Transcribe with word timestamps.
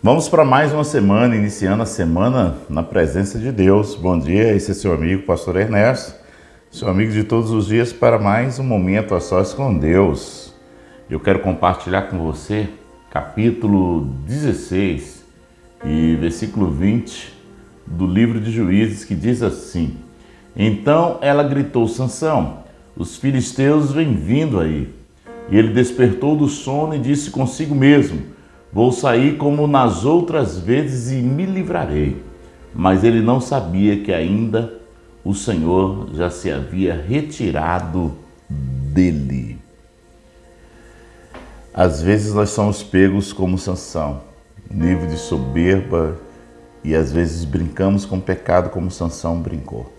Vamos 0.00 0.28
para 0.28 0.44
mais 0.44 0.72
uma 0.72 0.84
semana, 0.84 1.34
iniciando 1.34 1.82
a 1.82 1.86
semana 1.86 2.56
na 2.70 2.84
presença 2.84 3.36
de 3.36 3.50
Deus. 3.50 3.96
Bom 3.96 4.16
dia, 4.16 4.54
esse 4.54 4.70
é 4.70 4.74
seu 4.74 4.92
amigo, 4.92 5.24
Pastor 5.24 5.56
Ernesto, 5.56 6.14
seu 6.70 6.88
amigo 6.88 7.10
de 7.10 7.24
todos 7.24 7.50
os 7.50 7.66
dias, 7.66 7.92
para 7.92 8.16
mais 8.16 8.60
um 8.60 8.62
momento 8.62 9.12
a 9.12 9.20
sós 9.20 9.52
com 9.52 9.76
Deus. 9.76 10.54
Eu 11.10 11.18
quero 11.18 11.40
compartilhar 11.40 12.02
com 12.02 12.18
você 12.18 12.68
capítulo 13.10 14.04
16 14.24 15.24
e 15.84 16.14
versículo 16.14 16.70
20 16.70 17.34
do 17.84 18.06
livro 18.06 18.40
de 18.40 18.52
Juízes, 18.52 19.04
que 19.04 19.16
diz 19.16 19.42
assim: 19.42 19.96
Então 20.54 21.18
ela 21.20 21.42
gritou: 21.42 21.88
Sansão, 21.88 22.62
os 22.96 23.16
filisteus 23.16 23.90
vêm 23.90 24.14
vindo 24.14 24.60
aí. 24.60 24.94
E 25.50 25.58
ele 25.58 25.72
despertou 25.72 26.36
do 26.36 26.46
sono 26.46 26.94
e 26.94 27.00
disse 27.00 27.30
consigo 27.30 27.74
mesmo: 27.74 28.37
Vou 28.72 28.92
sair 28.92 29.36
como 29.38 29.66
nas 29.66 30.04
outras 30.04 30.58
vezes 30.58 31.10
e 31.10 31.22
me 31.22 31.46
livrarei. 31.46 32.22
Mas 32.74 33.02
ele 33.02 33.22
não 33.22 33.40
sabia 33.40 34.02
que 34.02 34.12
ainda 34.12 34.74
o 35.24 35.34
Senhor 35.34 36.10
já 36.12 36.30
se 36.30 36.50
havia 36.50 36.94
retirado 36.94 38.12
dele. 38.48 39.58
Às 41.72 42.02
vezes 42.02 42.34
nós 42.34 42.50
somos 42.50 42.82
pegos 42.82 43.32
como 43.32 43.56
Sansão, 43.56 44.22
nível 44.70 45.06
de 45.06 45.16
soberba, 45.16 46.18
e 46.84 46.94
às 46.94 47.10
vezes 47.10 47.44
brincamos 47.44 48.04
com 48.04 48.18
o 48.18 48.22
pecado 48.22 48.70
como 48.70 48.90
Sansão 48.90 49.40
brincou. 49.40 49.92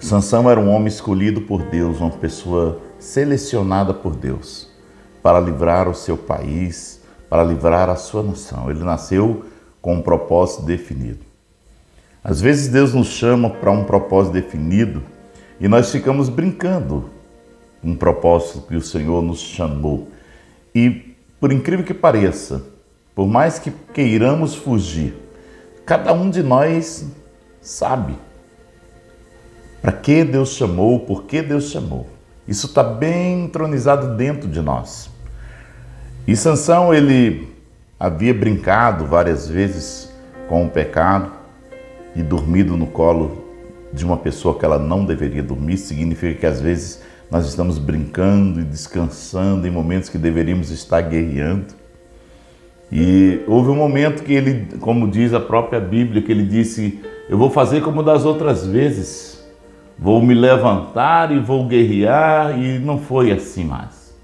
Sansão 0.00 0.48
era 0.48 0.60
um 0.60 0.70
homem 0.70 0.88
escolhido 0.88 1.40
por 1.40 1.62
Deus, 1.62 1.98
uma 1.98 2.10
pessoa 2.10 2.80
selecionada 2.98 3.92
por 3.92 4.14
Deus 4.14 4.67
para 5.22 5.40
livrar 5.40 5.88
o 5.88 5.94
seu 5.94 6.16
país, 6.16 7.00
para 7.28 7.44
livrar 7.44 7.88
a 7.88 7.96
sua 7.96 8.22
nação. 8.22 8.70
Ele 8.70 8.82
nasceu 8.84 9.44
com 9.80 9.94
um 9.94 10.02
propósito 10.02 10.62
definido. 10.62 11.20
Às 12.22 12.40
vezes 12.40 12.68
Deus 12.68 12.94
nos 12.94 13.08
chama 13.08 13.50
para 13.50 13.70
um 13.70 13.84
propósito 13.84 14.34
definido 14.34 15.02
e 15.60 15.68
nós 15.68 15.90
ficamos 15.90 16.28
brincando 16.28 17.10
um 17.82 17.94
propósito 17.94 18.66
que 18.66 18.76
o 18.76 18.82
Senhor 18.82 19.22
nos 19.22 19.40
chamou. 19.40 20.08
E 20.74 21.14
por 21.40 21.52
incrível 21.52 21.84
que 21.84 21.94
pareça, 21.94 22.62
por 23.14 23.26
mais 23.26 23.58
que 23.58 23.70
queiramos 23.92 24.54
fugir, 24.54 25.14
cada 25.86 26.12
um 26.12 26.30
de 26.30 26.42
nós 26.42 27.06
sabe 27.60 28.14
para 29.80 29.92
que 29.92 30.24
Deus 30.24 30.50
chamou, 30.50 31.00
por 31.00 31.24
que 31.24 31.40
Deus 31.40 31.70
chamou. 31.70 32.06
Isso 32.48 32.66
está 32.66 32.82
bem 32.82 33.44
entronizado 33.44 34.16
dentro 34.16 34.48
de 34.48 34.62
nós. 34.62 35.10
E 36.26 36.34
Sansão, 36.34 36.94
ele 36.94 37.46
havia 38.00 38.32
brincado 38.32 39.04
várias 39.04 39.46
vezes 39.46 40.10
com 40.48 40.64
o 40.64 40.70
pecado 40.70 41.30
e 42.16 42.22
dormido 42.22 42.74
no 42.74 42.86
colo 42.86 43.44
de 43.92 44.02
uma 44.02 44.16
pessoa 44.16 44.58
que 44.58 44.64
ela 44.64 44.78
não 44.78 45.04
deveria 45.04 45.42
dormir. 45.42 45.76
Significa 45.76 46.40
que 46.40 46.46
às 46.46 46.58
vezes 46.58 47.02
nós 47.30 47.46
estamos 47.46 47.76
brincando 47.76 48.60
e 48.60 48.64
descansando 48.64 49.66
em 49.66 49.70
momentos 49.70 50.08
que 50.08 50.16
deveríamos 50.16 50.70
estar 50.70 51.02
guerreando. 51.02 51.66
E 52.90 53.42
houve 53.46 53.68
um 53.68 53.76
momento 53.76 54.22
que 54.22 54.32
ele, 54.32 54.78
como 54.80 55.06
diz 55.10 55.34
a 55.34 55.40
própria 55.40 55.78
Bíblia, 55.78 56.22
que 56.22 56.32
ele 56.32 56.46
disse: 56.46 56.98
Eu 57.28 57.36
vou 57.36 57.50
fazer 57.50 57.82
como 57.82 58.02
das 58.02 58.24
outras 58.24 58.66
vezes 58.66 59.37
vou 59.98 60.22
me 60.22 60.32
levantar 60.32 61.32
e 61.32 61.40
vou 61.40 61.66
guerrear, 61.66 62.56
e 62.58 62.78
não 62.78 62.98
foi 62.98 63.32
assim 63.32 63.64
mais. 63.64 64.16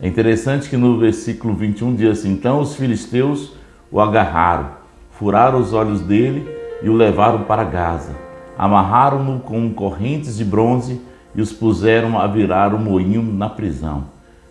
É 0.00 0.08
interessante 0.08 0.68
que 0.68 0.76
no 0.76 0.98
versículo 0.98 1.54
21 1.54 1.94
diz 1.94 2.18
assim: 2.18 2.32
Então 2.32 2.60
os 2.60 2.74
filisteus 2.74 3.52
o 3.90 4.00
agarraram, 4.00 4.70
furaram 5.12 5.60
os 5.60 5.72
olhos 5.72 6.00
dele 6.00 6.48
e 6.82 6.88
o 6.88 6.94
levaram 6.94 7.44
para 7.44 7.62
Gaza. 7.62 8.14
Amarraram-no 8.58 9.40
com 9.40 9.72
correntes 9.72 10.36
de 10.36 10.44
bronze 10.44 11.00
e 11.34 11.40
os 11.40 11.52
puseram 11.52 12.18
a 12.18 12.26
virar 12.26 12.74
o 12.74 12.78
moinho 12.78 13.22
na 13.22 13.48
prisão. 13.48 14.04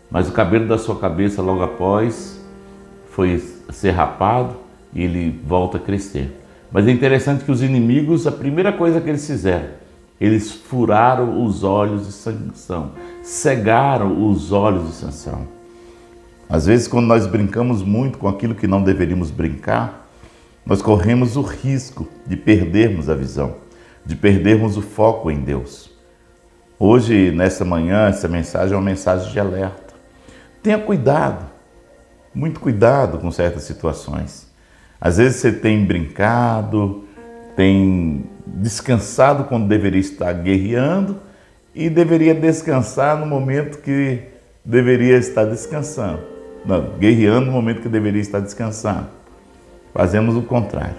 Mas 0.10 0.30
o 0.30 0.32
cabelo 0.32 0.68
da 0.68 0.78
sua 0.78 0.98
cabeça 0.98 1.42
logo 1.42 1.64
após 1.64 2.44
foi 3.10 3.38
ser 3.70 3.92
rapado 3.92 4.56
e 4.94 5.04
ele 5.04 5.40
volta 5.46 5.78
a 5.78 5.80
crescer. 5.80 6.40
Mas 6.72 6.88
é 6.88 6.92
interessante 6.92 7.44
que 7.44 7.52
os 7.52 7.62
inimigos, 7.62 8.26
a 8.26 8.32
primeira 8.32 8.72
coisa 8.72 9.02
que 9.02 9.10
eles 9.10 9.26
fizeram 9.28 9.81
eles 10.22 10.52
furaram 10.52 11.44
os 11.44 11.64
olhos 11.64 12.06
de 12.06 12.14
Sansão, 12.14 12.92
cegaram 13.24 14.30
os 14.30 14.52
olhos 14.52 14.86
de 14.86 14.94
Sansão. 14.94 15.48
Às 16.48 16.68
vezes, 16.68 16.88
quando 16.88 17.08
nós 17.08 17.26
brincamos 17.26 17.82
muito 17.82 18.20
com 18.20 18.28
aquilo 18.28 18.54
que 18.54 18.68
não 18.68 18.84
deveríamos 18.84 19.32
brincar, 19.32 20.08
nós 20.64 20.80
corremos 20.80 21.38
o 21.38 21.42
risco 21.42 22.08
de 22.28 22.38
perdermos 22.38 23.10
a 23.10 23.16
visão, 23.16 23.56
de 24.06 24.16
perdermos 24.16 24.78
o 24.78 24.82
foco 24.84 25.32
em 25.32 25.40
Deus. 25.40 25.90
Hoje, 26.78 27.32
nessa 27.32 27.66
manhã, 27.66 28.08
essa 28.08 28.28
mensagem 28.28 28.76
é 28.76 28.78
uma 28.78 28.86
mensagem 28.86 29.32
de 29.32 29.40
alerta. 29.40 29.96
Tenha 30.62 30.78
cuidado, 30.78 31.48
muito 32.32 32.60
cuidado 32.60 33.18
com 33.18 33.32
certas 33.32 33.64
situações. 33.64 34.48
Às 35.00 35.18
vezes 35.18 35.38
você 35.38 35.52
tem 35.52 35.84
brincado, 35.84 37.06
tem 37.56 38.24
descansado 38.46 39.46
quando 39.46 39.68
deveria 39.68 40.00
estar 40.00 40.34
guerreando 40.34 41.20
e 41.74 41.90
deveria 41.90 42.34
descansar 42.34 43.18
no 43.18 43.26
momento 43.26 43.80
que 43.80 44.24
deveria 44.64 45.18
estar 45.18 45.46
descansando. 45.46 46.20
Não, 46.66 46.98
guerreando 47.00 47.48
no 47.48 47.52
momento 47.52 47.82
que 47.82 47.90
deveria 47.90 48.22
estar 48.22 48.40
descansando. 48.40 49.08
Fazemos 49.94 50.36
o 50.36 50.44
contrário. 50.44 50.96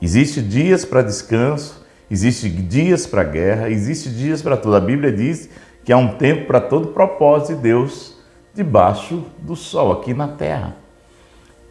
Existe 0.00 0.40
dias 0.40 0.84
para 0.84 1.02
descanso, 1.02 1.84
existe 2.10 2.48
dias 2.48 3.06
para 3.06 3.24
guerra, 3.24 3.70
existe 3.70 4.08
dias 4.10 4.42
para 4.42 4.56
tudo. 4.56 4.76
A 4.76 4.80
Bíblia 4.80 5.10
diz 5.10 5.48
que 5.84 5.92
há 5.92 5.96
um 5.96 6.16
tempo 6.16 6.46
para 6.46 6.60
todo 6.60 6.88
propósito 6.88 7.56
de 7.56 7.62
Deus 7.62 8.18
debaixo 8.54 9.24
do 9.38 9.56
sol, 9.56 9.92
aqui 9.92 10.14
na 10.14 10.28
terra. 10.28 10.76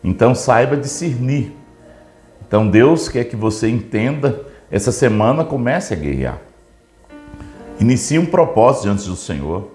Então 0.04 0.36
saiba 0.36 0.76
discernir. 0.76 1.63
Então 2.54 2.68
Deus 2.68 3.10
quer 3.10 3.24
que 3.24 3.36
você 3.36 3.68
entenda 3.68 4.42
essa 4.70 4.92
semana 4.92 5.44
comece 5.44 5.92
a 5.92 5.98
guerrear. 5.98 6.40
Inicie 7.80 8.20
um 8.20 8.28
propósito 8.28 8.84
diante 8.84 9.10
do 9.10 9.16
Senhor. 9.16 9.72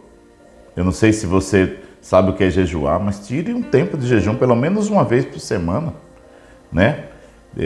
Eu 0.77 0.85
não 0.85 0.93
sei 0.93 1.13
se 1.13 1.27
você 1.27 1.81
sabe 2.01 2.31
o 2.31 2.35
que 2.35 2.45
é 2.45 2.51
jejuar, 2.51 3.01
mas 3.01 3.27
tire 3.27 3.53
um 3.53 3.63
tempo 3.63 3.99
de 3.99 4.07
jejum, 4.07 4.37
pelo 4.37 4.55
menos 4.55 4.89
uma 4.89 5.03
vez 5.03 5.25
por 5.25 5.41
semana, 5.41 5.93
né? 6.73 7.07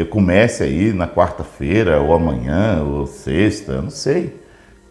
Comece 0.09 0.63
aí 0.63 0.95
na 0.95 1.07
quarta-feira, 1.07 2.01
ou 2.01 2.15
amanhã, 2.15 2.83
ou 2.83 3.07
sexta, 3.07 3.83
não 3.83 3.91
sei. 3.91 4.41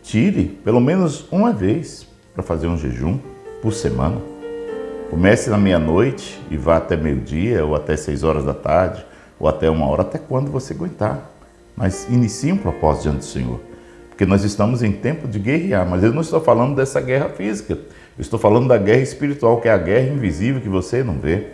Tire 0.03 0.44
pelo 0.64 0.80
menos 0.80 1.28
uma 1.32 1.52
vez 1.52 2.08
para 2.36 2.44
fazer 2.44 2.68
um 2.68 2.78
jejum 2.78 3.18
por 3.59 3.74
semana. 3.74 4.22
Comece 5.09 5.50
na 5.50 5.58
meia-noite 5.58 6.40
e 6.52 6.58
vá 6.58 6.78
até 6.78 6.96
meio-dia, 6.96 7.66
ou 7.66 7.74
até 7.76 7.98
seis 7.98 8.24
horas 8.24 8.46
da 8.46 8.53
tarde, 8.53 9.09
ou 9.41 9.50
até 9.50 9.69
uma 9.69 9.88
hora, 9.88 10.03
até 10.03 10.18
quando 10.18 10.52
você 10.52 10.74
aguentar 10.74 11.31
mas 11.75 12.07
inicie 12.09 12.52
um 12.52 12.57
propósito 12.57 13.03
diante 13.03 13.18
do 13.18 13.25
Senhor. 13.25 13.59
Porque 14.09 14.25
nós 14.25 14.44
estamos 14.44 14.84
em 14.84 14.91
tempo 14.91 15.28
de 15.28 15.40
guerrear, 15.40 15.88
mas 15.90 16.03
eu 16.03 16.13
não 16.13 16.22
estou 16.22 16.40
falando 16.40 16.75
dessa 16.75 17.02
guerra 17.02 17.29
física. 17.29 17.74
Eu 17.74 18.22
estou 18.22 18.38
falando 18.38 18.68
da 18.68 18.78
guerra 18.78 19.02
espiritual, 19.02 19.59
que 19.59 19.68
é 19.68 19.72
a 19.72 19.78
guerra 19.78 20.13
invisível 20.13 20.62
que 20.62 20.69
você 20.69 21.03
não 21.03 21.16
vê. 21.16 21.47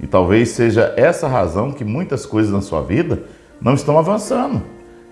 E 0.00 0.06
talvez 0.06 0.50
seja 0.50 0.94
essa 0.96 1.28
razão 1.28 1.70
que 1.70 1.84
muitas 1.84 2.24
coisas 2.24 2.50
na 2.52 2.60
sua 2.60 2.82
vida 2.82 3.24
não 3.60 3.74
estão 3.74 3.98
avançando. 3.98 4.62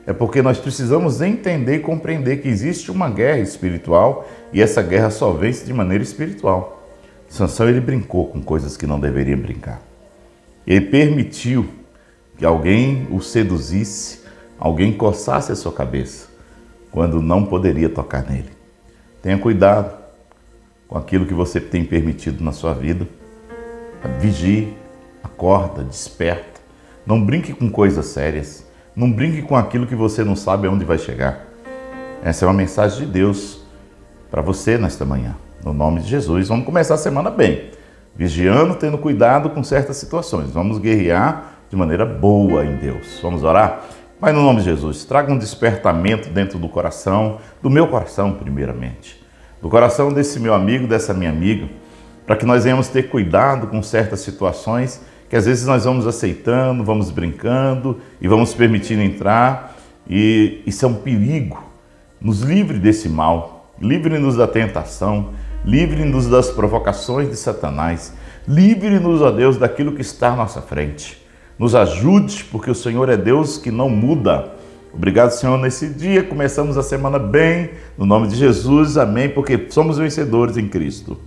É 0.07 0.13
porque 0.13 0.41
nós 0.41 0.59
precisamos 0.59 1.21
entender 1.21 1.77
e 1.77 1.81
compreender 1.81 2.39
que 2.39 2.49
existe 2.49 2.91
uma 2.91 3.11
guerra 3.11 3.41
espiritual 3.41 4.27
e 4.53 4.63
essa 4.63 4.81
guerra 4.81 5.11
só 5.11 5.33
vence 5.33 5.67
de 5.67 5.75
maneira 5.75 6.03
espiritual. 6.03 6.83
Sansão 7.29 7.69
ele 7.69 7.81
brincou 7.81 8.27
com 8.29 8.41
coisas 8.41 8.77
que 8.77 8.87
não 8.87 8.99
deveria 8.99 9.37
brincar. 9.37 9.83
Ele 10.67 10.81
permitiu 10.81 11.69
que 12.41 12.47
alguém 12.47 13.07
o 13.11 13.21
seduzisse 13.21 14.23
alguém 14.59 14.95
coçasse 14.95 15.53
a 15.53 15.55
sua 15.55 15.73
cabeça 15.73 16.29
quando 16.91 17.21
não 17.21 17.45
poderia 17.45 17.91
tocar 17.91 18.23
nele. 18.23 18.49
Tenha 19.21 19.37
cuidado 19.37 19.95
com 20.89 20.97
aquilo 20.97 21.27
que 21.27 21.35
você 21.35 21.61
tem 21.61 21.85
permitido 21.85 22.43
na 22.43 22.51
sua 22.51 22.73
vida. 22.73 23.07
Vigie, 24.19 24.75
acorda, 25.23 25.85
desperta. 25.85 26.63
Não 27.05 27.23
brinque 27.23 27.53
com 27.53 27.71
coisas 27.71 28.07
sérias. 28.07 28.65
Não 28.97 29.13
brinque 29.13 29.43
com 29.43 29.55
aquilo 29.55 29.87
que 29.87 29.95
você 29.95 30.25
não 30.25 30.35
sabe 30.35 30.67
aonde 30.67 30.87
vai 30.87 30.97
chegar. 30.97 31.45
Essa 32.25 32.47
é 32.47 32.49
uma 32.49 32.55
mensagem 32.55 33.05
de 33.05 33.13
Deus 33.13 33.61
para 34.31 34.41
você 34.41 34.79
nesta 34.79 35.05
manhã. 35.05 35.37
No 35.63 35.75
nome 35.75 36.01
de 36.01 36.09
Jesus, 36.09 36.49
vamos 36.49 36.65
começar 36.65 36.95
a 36.95 36.99
semana 36.99 37.31
bem. 37.31 37.71
Vigiando, 38.17 38.77
tendo 38.77 38.97
cuidado 38.97 39.51
com 39.51 39.63
certas 39.63 39.99
situações. 39.99 40.51
Vamos 40.51 40.79
guerrear 40.79 41.60
de 41.71 41.77
maneira 41.77 42.05
boa 42.05 42.65
em 42.65 42.75
Deus. 42.77 43.21
Vamos 43.23 43.45
orar? 43.45 43.83
Pai, 44.21 44.33
no 44.33 44.43
nome 44.43 44.59
de 44.59 44.65
Jesus, 44.65 45.05
traga 45.05 45.33
um 45.33 45.39
despertamento 45.39 46.29
dentro 46.29 46.59
do 46.59 46.69
coração, 46.69 47.39
do 47.63 47.71
meu 47.71 47.87
coração, 47.87 48.33
primeiramente, 48.33 49.23
do 49.63 49.69
coração 49.71 50.13
desse 50.13 50.39
meu 50.41 50.53
amigo, 50.53 50.87
dessa 50.87 51.15
minha 51.15 51.31
amiga, 51.31 51.69
para 52.27 52.37
que 52.37 52.45
nós 52.45 52.65
venhamos 52.65 52.89
ter 52.89 53.05
cuidado 53.05 53.69
com 53.69 53.83
certas 53.83 54.21
situações 54.21 55.01
que 55.31 55.37
às 55.37 55.47
vezes 55.47 55.65
nós 55.65 55.85
vamos 55.85 56.09
aceitando, 56.09 56.83
vamos 56.83 57.09
brincando 57.13 58.01
e 58.21 58.27
vamos 58.27 58.53
permitindo 58.53 59.01
entrar, 59.01 59.77
e 60.09 60.61
isso 60.67 60.85
é 60.85 60.89
um 60.89 60.95
perigo. 60.95 61.63
Nos 62.21 62.41
livre 62.41 62.81
desse 62.81 63.09
mal, 63.09 63.71
livre-nos 63.81 64.37
da 64.37 64.49
tentação, 64.49 65.31
livre-nos 65.65 66.27
das 66.27 66.51
provocações 66.51 67.31
de 67.31 67.37
Satanás, 67.37 68.13
livre-nos, 68.47 69.23
ó 69.23 69.31
Deus, 69.31 69.57
daquilo 69.57 69.93
que 69.93 70.01
está 70.01 70.33
à 70.33 70.37
nossa 70.37 70.61
frente. 70.61 71.20
Nos 71.61 71.75
ajude, 71.75 72.45
porque 72.45 72.71
o 72.71 72.75
Senhor 72.75 73.11
é 73.11 73.19
Deus 73.19 73.59
que 73.59 73.71
não 73.71 73.91
muda. 73.91 74.51
Obrigado, 74.95 75.33
Senhor, 75.33 75.59
nesse 75.59 75.91
dia. 75.91 76.23
Começamos 76.23 76.79
a 76.79 76.83
semana 76.83 77.19
bem, 77.19 77.73
no 77.99 78.07
nome 78.07 78.29
de 78.29 78.37
Jesus, 78.37 78.97
amém, 78.97 79.29
porque 79.29 79.67
somos 79.69 79.99
vencedores 79.99 80.57
em 80.57 80.67
Cristo. 80.67 81.19